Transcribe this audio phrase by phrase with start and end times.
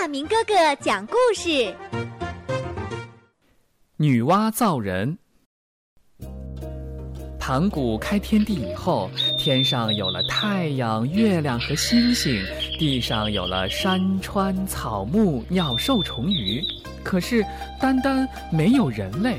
[0.00, 1.76] 大明哥哥讲故事。
[3.98, 5.18] 女娲造人。
[7.38, 12.42] 盘古开天地以后，天上有了太阳、月亮和星星，
[12.78, 16.64] 地上有了山川、草木、鸟兽虫鱼，
[17.04, 17.44] 可是
[17.78, 19.38] 单单没有人类。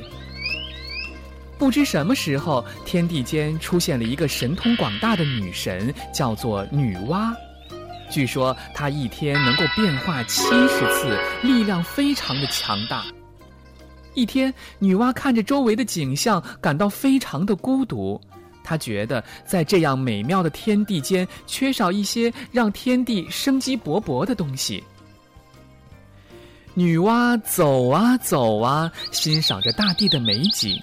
[1.58, 7.34] 不知什么时候，天地间出现了一个神通广大的女神，叫做女娲。
[8.12, 13.06] 据说她一天能够变化七十次，力量非常的强大。
[14.14, 18.20] 一天，女娲看着周围的景象，感到非常的孤独。
[18.64, 24.84] 她觉得在这样美妙的天地间，缺少一些让天地生机勃勃的东西。
[26.74, 30.78] 女娲走啊走啊，欣赏着大地的美景。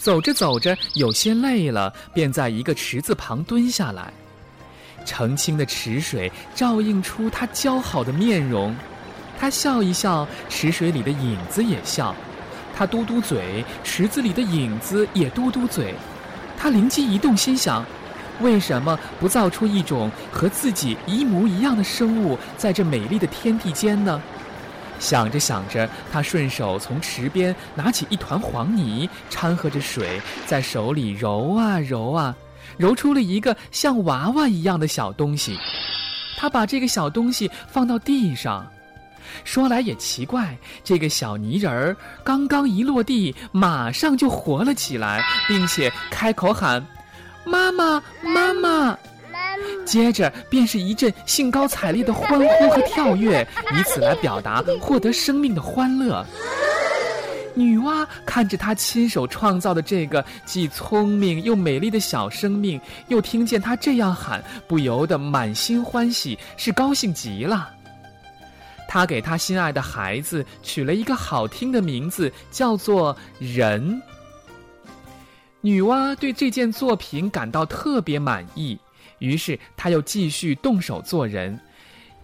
[0.00, 4.12] 走着走着，有些累了，便在一个池子旁蹲下来。
[5.04, 8.74] 澄清的池水照映出她姣好的面容，
[9.38, 12.14] 她笑一笑，池水里的影子也笑。
[12.76, 15.94] 他嘟嘟嘴，池子里的影子也嘟嘟嘴。
[16.58, 17.86] 他灵机一动，心想：
[18.40, 24.20] 为什么不造出一种和自己一模一样的生物，在这美丽的天地间呢？
[24.98, 32.34] 想着想着，他顺手从池边拿起一团黄泥，掺和着水，在手里揉啊揉啊，
[32.76, 35.58] 揉出了一个像娃娃一样的小东西。
[36.36, 38.66] 他把这个小东西放到地上。
[39.42, 46.84] 说来也奇怪，这个小泥人儿刚刚一落地，马上就活了起来，并且开口喊
[47.44, 48.96] ：“妈妈，妈妈！”
[49.84, 56.24] 接着便是一阵兴高采烈的欢呼和跳跃，以此来表达获得生命的欢乐。
[57.54, 67.70] 女娲看着她亲手创造的这个既聪明又美丽的小生命，又听见她这样喊，不由得满心欢喜，是高兴极了。
[68.86, 74.00] 他给他心爱的孩子取了一个好听的名字，叫做“人”。
[75.62, 78.78] 女娲对这件作品感到特别满意，
[79.18, 81.58] 于是她又继续动手做人，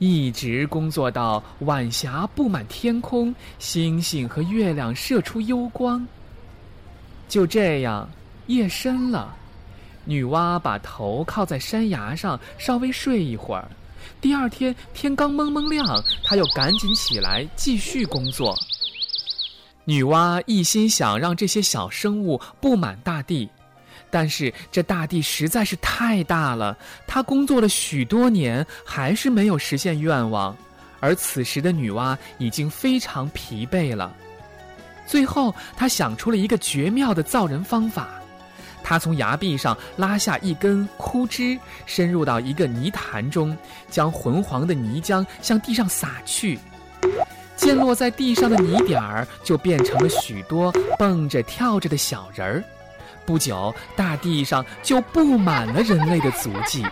[0.01, 6.07] 一直工作到晚霞布满天空，星星和月亮射出幽光。
[7.29, 8.09] 就这样，
[8.47, 9.37] 夜深了，
[10.07, 13.71] 女娲把头靠在山崖上，稍微睡一会儿。
[14.23, 18.57] 第二天天刚蒙蒙亮，她又赶紧起来继续工作。
[19.85, 23.51] 女娲一心想让这些小生物布满大地，
[24.11, 30.57] 但是这大地实在是太大了，他工作了许多年，还是没有实现愿望。
[31.01, 34.15] 而此时的女娲已经非常疲惫了。
[35.07, 38.09] 最后，她想出了一个绝妙的造人方法。
[38.83, 43.57] 他从崖壁上拉下一根枯枝，深入到一个泥潭中，
[43.91, 46.59] 将浑黄的泥浆向地上撒去，
[47.57, 52.65] 溅落在地上的泥点儿就变成了许多蹦着跳着的小人儿。
[53.31, 56.85] 不久，大地上就布满了人类的足迹。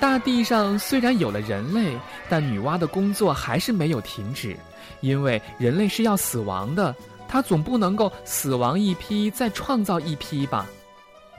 [0.00, 1.96] 大地上虽然有了人类，
[2.28, 4.56] 但女娲的工作还是没有停止，
[5.02, 6.92] 因为人类是要死亡的。
[7.28, 10.66] 她总不能够死亡一批再创造一批吧？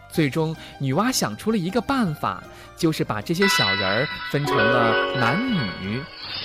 [0.09, 2.41] 最终，女娲想出了一个办法，
[2.77, 6.01] 就是把这些小人儿分成了男女，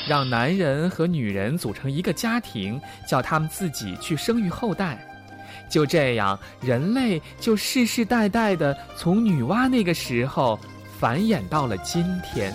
[0.08, 5.06] 让男人和女人组成一个家庭，叫他们自己去生育后代。
[5.70, 10.58] 就这样，人类就世世代代的从女娲那个时候
[10.98, 12.52] 繁衍到了今天。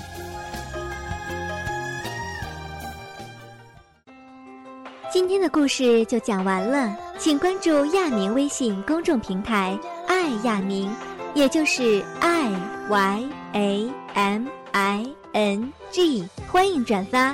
[5.12, 10.94] 今天的故事就讲完了，请关注亚明微信公众平台“爱亚明”，
[11.34, 12.52] 也就是 “i
[12.90, 17.34] y a m i n g”，欢迎转发。